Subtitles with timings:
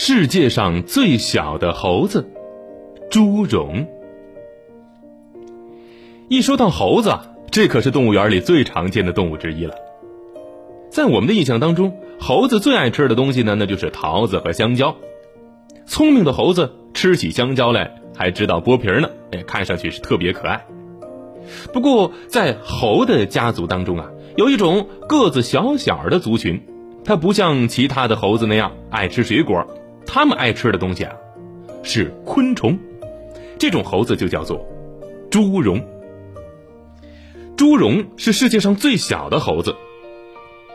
[0.00, 2.30] 世界上最小的猴子——
[3.10, 3.84] 猪茸。
[6.28, 7.18] 一说到猴子，
[7.50, 9.74] 这可是动物园里最常见的动物之一了。
[10.88, 14.94] 在我们的印象当中，猴子最爱吃的东西呢，那就是桃子和香蕉。
[15.84, 20.64] 聪明的猴子吃起香蕉来还知道剥皮呢，哎，看上去是特别可爱。
[21.72, 26.62] 不过，在猴的家族当中啊，有一种个子小小的族群，
[27.04, 29.66] 它不像其他的猴子那样爱吃水果，
[30.08, 31.14] 他们爱吃的东西啊，
[31.84, 32.76] 是昆虫。
[33.58, 34.66] 这种猴子就叫做
[35.30, 35.86] 猪茸。
[37.56, 39.76] 猪绒是世界上最小的猴子，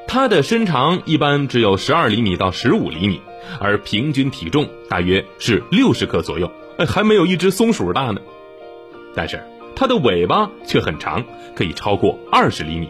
[0.07, 3.19] 它的身长一般只有十二厘米到十五厘米，
[3.59, 6.51] 而平均体重大约是六十克左右，
[6.87, 8.21] 还没有一只松鼠大呢。
[9.15, 9.41] 但是。
[9.75, 11.25] 它的尾巴却很长，
[11.55, 12.87] 可以超过二十厘米。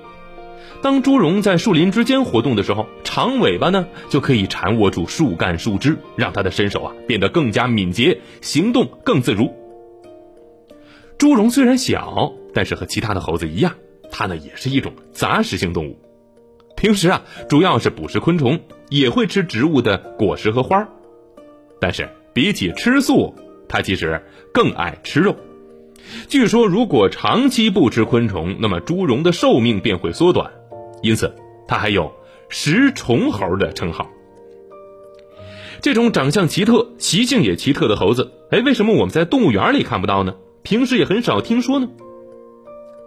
[0.82, 9.54] 当猪茸在树林之间活动的时候，长尾巴呢就可以缠握住树干树枝，让它的身手啊变得更加敏捷，行动更自如。
[11.18, 13.74] 猪茸虽然小，但是和其他的猴子一样，
[14.12, 15.98] 它呢也是一种杂食性动物。
[16.76, 20.90] 平时啊主要是捕食昆虫，也会吃植物的果实和花儿
[21.80, 23.34] 但是比起吃素，
[23.70, 24.22] 它其实
[24.54, 25.36] 更爱吃肉。
[26.28, 30.52] 据说，如果长期不吃昆虫，那么猪茸的寿命便会缩短，
[31.02, 31.34] 因此
[31.68, 32.12] 它还有
[32.50, 34.10] “食虫猴”的称号。
[35.82, 40.36] 这种长相奇特、习性也奇特的猴子，哎，为什么我们在动物园里看不到呢？
[40.62, 41.88] 平时也很少听说呢？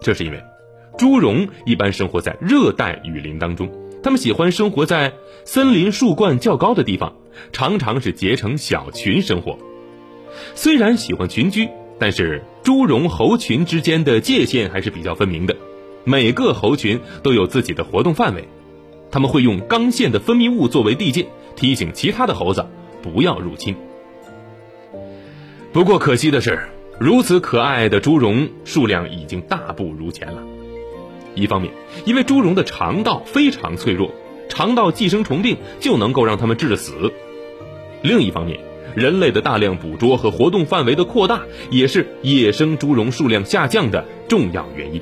[0.01, 0.43] 这是因为，
[0.97, 3.71] 猪茸一般生活在热带雨林当中，
[4.03, 5.13] 它们喜欢生活在
[5.45, 7.15] 森林树冠较高的地方，
[7.51, 9.57] 常常是结成小群生活。
[10.55, 11.69] 虽然喜欢群居。
[11.99, 15.55] 但是猪茸猴群之间的界限还是比较分明的，
[16.03, 18.45] 每个猴群都有自己的活动范围，
[19.09, 22.67] 他们会用刚线的分泌物作为地界，提醒其他的猴子
[23.01, 23.73] 不要入侵。
[25.71, 26.59] 不过可惜的是，
[26.99, 30.43] 如此可爱的猪绒数量已经大不如前了。
[31.35, 31.71] 一方面，
[32.03, 34.11] 因为猪绒的肠道非常脆弱，
[34.49, 37.13] 肠道寄生虫病就能够让它们致死；
[38.01, 38.59] 另一方面，
[38.95, 45.01] 人类的大量捕捉和活动范围的扩大，也是野生猪茸数量下降的重要原因。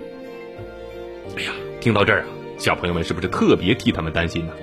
[1.38, 2.26] 哎呀，听到这儿啊，
[2.58, 4.54] 小朋友们是不是特别替他们担心呢？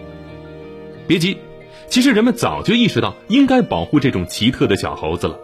[1.06, 1.36] 别急，
[1.88, 5.38] 其实人们早就意识到应该保护这种奇特的小猴子了。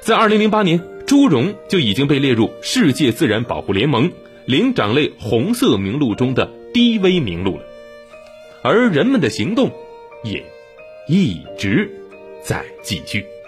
[0.00, 4.10] 在二零零八年，猪茸就已经被列入世界自然保护联盟
[4.46, 7.62] 灵长类红色名录中的低危名录了，
[8.62, 9.70] 而人们的行动
[10.24, 10.44] 也
[11.08, 12.01] 一直。
[12.42, 13.41] 再继续。